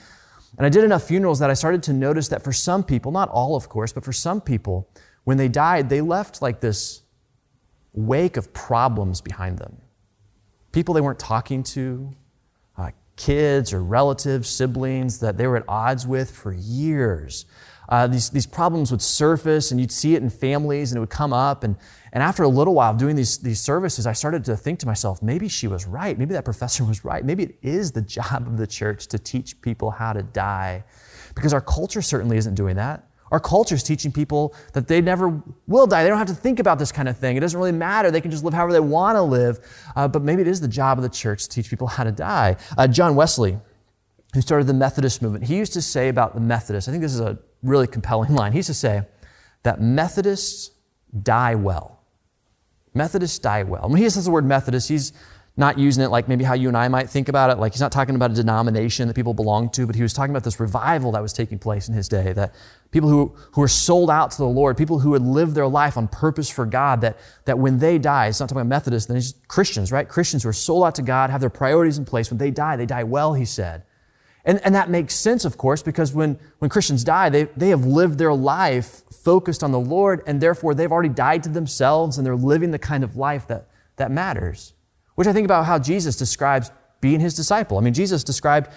[0.60, 3.30] and I did enough funerals that I started to notice that for some people, not
[3.30, 4.90] all of course, but for some people,
[5.24, 7.00] when they died, they left like this
[7.94, 9.78] wake of problems behind them.
[10.72, 12.14] People they weren't talking to,
[12.76, 17.46] uh, kids or relatives, siblings that they were at odds with for years.
[17.88, 21.08] Uh, these, these problems would surface and you'd see it in families and it would
[21.08, 21.64] come up.
[21.64, 21.74] And,
[22.12, 25.22] and after a little while doing these, these services, I started to think to myself,
[25.22, 26.18] maybe she was right.
[26.18, 27.24] Maybe that professor was right.
[27.24, 30.84] Maybe it is the job of the church to teach people how to die.
[31.34, 33.06] Because our culture certainly isn't doing that.
[33.30, 36.02] Our culture is teaching people that they never will die.
[36.02, 37.36] They don't have to think about this kind of thing.
[37.36, 38.10] It doesn't really matter.
[38.10, 39.60] They can just live however they want to live.
[39.94, 42.10] Uh, but maybe it is the job of the church to teach people how to
[42.10, 42.56] die.
[42.76, 43.56] Uh, John Wesley,
[44.34, 47.14] who started the Methodist movement, he used to say about the Methodists, I think this
[47.14, 48.50] is a really compelling line.
[48.50, 49.02] He used to say
[49.62, 50.72] that Methodists
[51.22, 51.99] die well.
[52.94, 53.88] Methodists die well.
[53.88, 55.12] When he says the word Methodist, he's
[55.57, 57.59] not using it like maybe how you and I might think about it.
[57.59, 60.31] Like he's not talking about a denomination that people belong to, but he was talking
[60.31, 62.33] about this revival that was taking place in his day.
[62.33, 62.55] That
[62.90, 65.96] people who, who were sold out to the Lord, people who had lived their life
[65.96, 69.16] on purpose for God, that, that when they die, it's not talking about Methodists, then
[69.16, 70.09] it's Christians, right?
[70.09, 72.31] Christians who are sold out to God, have their priorities in place.
[72.31, 73.83] When they die, they die well, he said.
[74.44, 77.85] And, and that makes sense, of course, because when, when Christians die, they, they have
[77.85, 82.26] lived their life focused on the Lord, and therefore they've already died to themselves and
[82.26, 84.72] they're living the kind of life that, that matters.
[85.14, 87.79] Which I think about how Jesus describes being his disciple.
[87.79, 88.70] I mean, Jesus described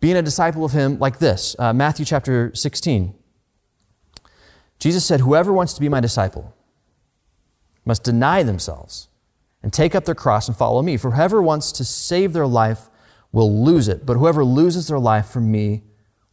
[0.00, 3.14] being a disciple of him like this uh, Matthew chapter 16.
[4.78, 6.54] Jesus said, Whoever wants to be my disciple
[7.84, 9.08] must deny themselves
[9.62, 10.96] and take up their cross and follow me.
[10.96, 12.88] For whoever wants to save their life
[13.32, 15.82] will lose it, but whoever loses their life for me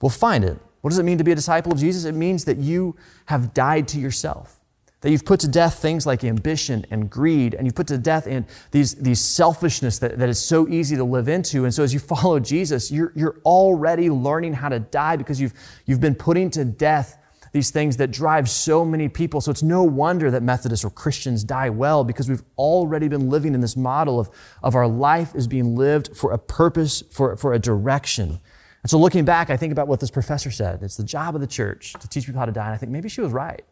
[0.02, 0.58] will find it.
[0.82, 2.06] What does it mean to be a disciple of Jesus?
[2.06, 4.60] It means that you have died to yourself.
[5.02, 8.28] That you've put to death things like ambition and greed, and you've put to death
[8.28, 11.64] in these, these selfishness that, that is so easy to live into.
[11.64, 15.54] And so as you follow Jesus, you're, you're already learning how to die because you've,
[15.86, 17.18] you've been putting to death
[17.56, 19.40] these things that drive so many people.
[19.40, 23.54] So it's no wonder that Methodists or Christians die well because we've already been living
[23.54, 24.30] in this model of,
[24.62, 28.42] of our life is being lived for a purpose, for, for a direction.
[28.84, 30.84] And so looking back, I think about what this professor said.
[30.84, 32.66] It's the job of the church to teach people how to die.
[32.66, 33.64] And I think maybe she was right.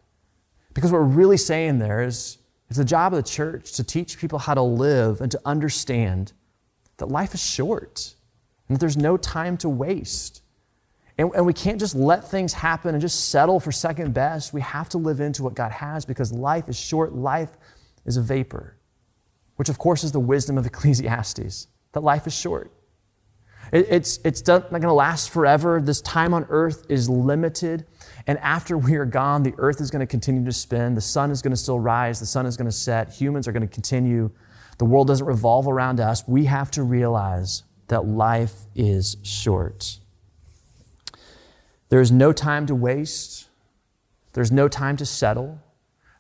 [0.74, 2.38] Because what we're really saying there is
[2.70, 6.32] it's the job of the church to teach people how to live and to understand
[7.00, 8.16] that life is short
[8.70, 10.42] and that there's no time to waste.
[11.18, 14.54] And, and we can't just let things happen and just settle for second best.
[14.54, 17.14] We have to live into what God has because life is short.
[17.14, 17.56] Life
[18.06, 18.78] is a vapor,
[19.56, 22.72] which of course is the wisdom of Ecclesiastes, that life is short.
[23.72, 25.82] It, it's, it's not going to last forever.
[25.82, 27.86] This time on earth is limited.
[28.26, 30.96] And after we are gone, the earth is going to continue to spin.
[30.96, 32.20] The sun is going to still rise.
[32.20, 33.14] The sun is going to set.
[33.14, 34.32] Humans are going to continue.
[34.80, 36.24] The world doesn't revolve around us.
[36.28, 40.00] We have to realize that life is short.
[41.94, 43.50] There is no time to waste.
[44.32, 45.62] There's no time to settle.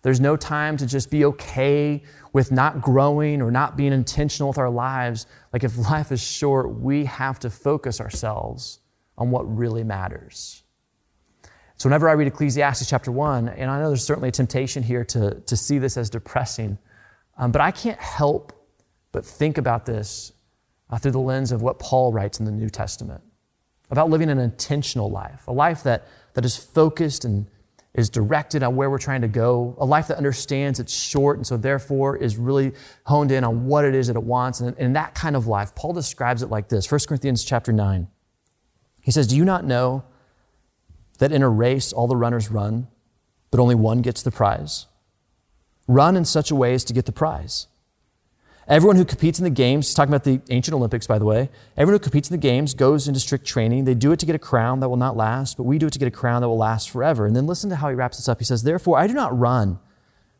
[0.03, 4.59] There's no time to just be okay with not growing or not being intentional with
[4.59, 5.25] our lives.
[5.51, 8.81] Like, if life is short, we have to focus ourselves
[9.17, 10.61] on what really matters.
[11.77, 15.03] So, whenever I read Ecclesiastes chapter 1, and I know there's certainly a temptation here
[15.05, 16.77] to, to see this as depressing,
[17.39, 18.53] um, but I can't help
[19.11, 20.33] but think about this
[20.91, 23.23] uh, through the lens of what Paul writes in the New Testament
[23.93, 27.45] about living an intentional life, a life that, that is focused and
[27.93, 31.45] is directed on where we're trying to go, a life that understands it's short and
[31.45, 32.73] so therefore is really
[33.05, 34.61] honed in on what it is that it wants.
[34.61, 38.07] And in that kind of life, Paul describes it like this 1 Corinthians chapter 9.
[38.99, 40.03] He says, Do you not know
[41.19, 42.87] that in a race all the runners run,
[43.51, 44.87] but only one gets the prize?
[45.87, 47.67] Run in such a way as to get the prize.
[48.67, 51.99] Everyone who competes in the games, talking about the ancient Olympics, by the way, everyone
[51.99, 53.83] who competes in the games goes into strict training.
[53.83, 55.93] They do it to get a crown that will not last, but we do it
[55.93, 57.25] to get a crown that will last forever.
[57.25, 58.39] And then listen to how he wraps this up.
[58.39, 59.79] He says, Therefore, I do not run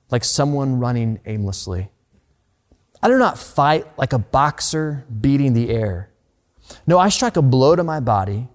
[0.10, 1.90] like someone running aimlessly.
[3.02, 6.10] I do not fight like a boxer beating the air.
[6.88, 8.48] No, I strike a blow to my body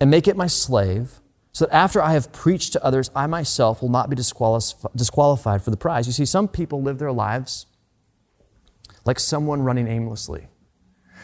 [0.00, 1.20] and make it my slave,
[1.52, 5.70] so that after I have preached to others, I myself will not be disqualified for
[5.70, 6.06] the prize.
[6.08, 7.66] You see, some people live their lives
[9.08, 10.46] like someone running aimlessly.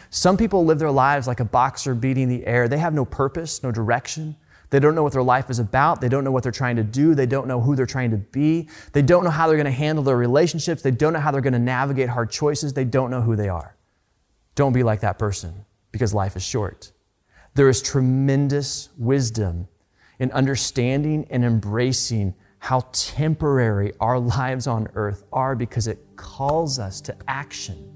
[0.09, 2.67] Some people live their lives like a boxer beating the air.
[2.67, 4.35] They have no purpose, no direction.
[4.71, 6.01] They don't know what their life is about.
[6.01, 7.13] They don't know what they're trying to do.
[7.13, 8.69] They don't know who they're trying to be.
[8.93, 10.81] They don't know how they're going to handle their relationships.
[10.81, 12.73] They don't know how they're going to navigate hard choices.
[12.73, 13.77] They don't know who they are.
[14.55, 15.53] Don't be like that person
[15.91, 16.91] because life is short.
[17.53, 19.67] There is tremendous wisdom
[20.17, 22.33] in understanding and embracing
[22.65, 27.91] how temporary our lives on earth are because it calls us to action.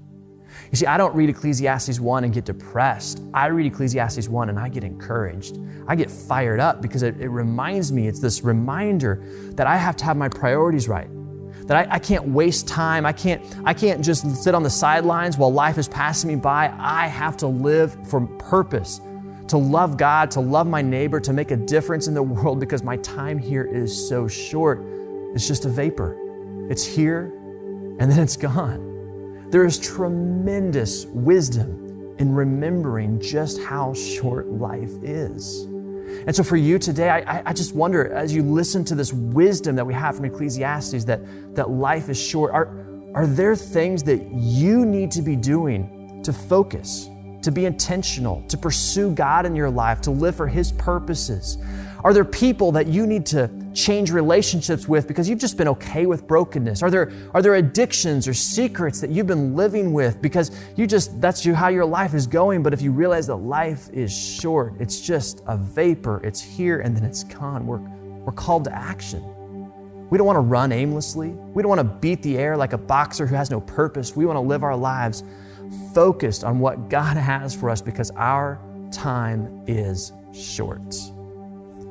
[0.70, 3.20] You see, I don't read Ecclesiastes 1 and get depressed.
[3.34, 5.58] I read Ecclesiastes 1 and I get encouraged.
[5.88, 9.24] I get fired up because it, it reminds me, it's this reminder
[9.56, 11.08] that I have to have my priorities right.
[11.66, 13.04] That I, I can't waste time.
[13.04, 16.72] I can't, I can't just sit on the sidelines while life is passing me by.
[16.78, 19.00] I have to live for purpose,
[19.50, 22.82] to love God, to love my neighbor, to make a difference in the world because
[22.82, 24.82] my time here is so short.
[25.34, 26.16] It's just a vapor.
[26.70, 27.32] It's here
[27.98, 29.50] and then it's gone.
[29.50, 35.64] There is tremendous wisdom in remembering just how short life is.
[36.26, 39.76] And so, for you today, I, I, just wonder as you listen to this wisdom
[39.76, 41.20] that we have from Ecclesiastes that,
[41.54, 42.66] that life is short, are,
[43.14, 47.08] are there things that you need to be doing to focus,
[47.42, 51.58] to be intentional, to pursue God in your life, to live for His purposes?
[52.02, 56.06] Are there people that you need to change relationships with because you've just been okay
[56.06, 56.82] with brokenness?
[56.82, 61.20] Are there, are there addictions or secrets that you've been living with because you just,
[61.20, 62.62] that's how your life is going?
[62.62, 66.96] But if you realize that life is short, it's just a vapor, it's here and
[66.96, 67.66] then it's gone.
[67.66, 67.80] We're,
[68.24, 69.22] we're called to action.
[70.08, 71.28] We don't want to run aimlessly.
[71.28, 74.16] We don't want to beat the air like a boxer who has no purpose.
[74.16, 75.22] We want to live our lives
[75.94, 78.60] focused on what God has for us because our
[78.92, 80.94] time is short.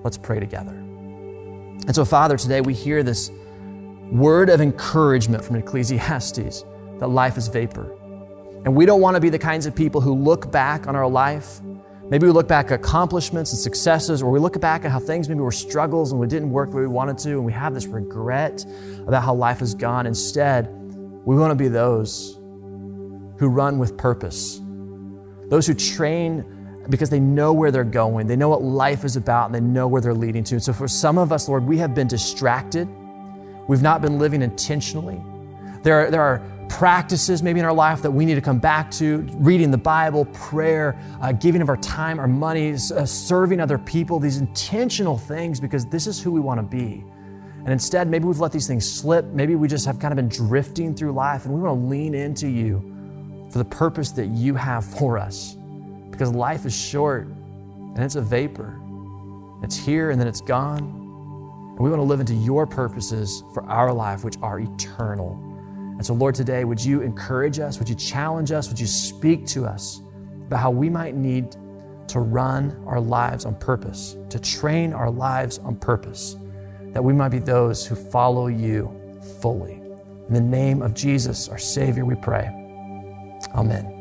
[0.03, 0.71] Let's pray together.
[0.71, 3.31] And so, Father, today we hear this
[4.11, 6.63] word of encouragement from Ecclesiastes
[6.99, 7.95] that life is vapor.
[8.65, 11.07] And we don't want to be the kinds of people who look back on our
[11.07, 11.61] life.
[12.09, 15.29] Maybe we look back at accomplishments and successes, or we look back at how things
[15.29, 17.73] maybe were struggles and we didn't work the way we wanted to, and we have
[17.73, 18.65] this regret
[19.07, 20.05] about how life has gone.
[20.07, 20.67] Instead,
[21.25, 22.38] we want to be those
[23.39, 24.61] who run with purpose,
[25.47, 26.45] those who train
[26.89, 28.27] because they know where they're going.
[28.27, 30.55] They know what life is about and they know where they're leading to.
[30.55, 32.87] And so for some of us, Lord, we have been distracted.
[33.67, 35.21] We've not been living intentionally.
[35.83, 38.91] There are, there are practices maybe in our life that we need to come back
[38.91, 43.77] to reading the Bible, prayer, uh, giving of our time, our money, uh, serving other
[43.77, 47.03] people, these intentional things because this is who we want to be.
[47.59, 49.25] And instead, maybe we've let these things slip.
[49.25, 52.15] Maybe we just have kind of been drifting through life and we want to lean
[52.15, 52.98] into you
[53.51, 55.57] for the purpose that you have for us
[56.11, 58.79] because life is short and it's a vapor.
[59.63, 60.79] It's here and then it's gone.
[60.79, 65.31] And we want to live into your purposes for our life, which are eternal.
[65.97, 67.79] And so, Lord, today, would you encourage us?
[67.79, 68.69] Would you challenge us?
[68.69, 70.01] Would you speak to us
[70.47, 71.55] about how we might need
[72.09, 76.37] to run our lives on purpose, to train our lives on purpose,
[76.93, 78.91] that we might be those who follow you
[79.41, 79.73] fully.
[80.27, 82.58] In the name of Jesus, our Savior, we pray.
[83.55, 83.95] Amen.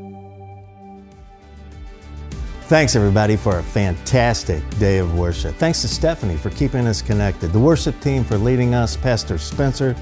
[2.63, 5.55] Thanks, everybody, for a fantastic day of worship.
[5.57, 9.97] Thanks to Stephanie for keeping us connected, the worship team for leading us, Pastor Spencer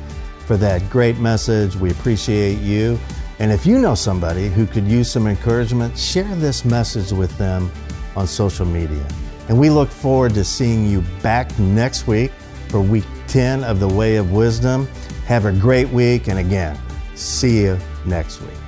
[0.47, 1.77] for that great message.
[1.77, 2.99] We appreciate you.
[3.39, 7.71] And if you know somebody who could use some encouragement, share this message with them
[8.15, 9.05] on social media.
[9.49, 12.33] And we look forward to seeing you back next week
[12.69, 14.89] for week 10 of the Way of Wisdom.
[15.27, 16.79] Have a great week, and again,
[17.15, 18.66] see you next week.